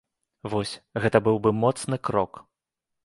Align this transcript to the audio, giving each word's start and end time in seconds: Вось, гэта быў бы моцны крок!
Вось, 0.53 0.71
гэта 1.03 1.17
быў 1.27 1.37
бы 1.43 1.53
моцны 1.61 2.01
крок! 2.11 2.43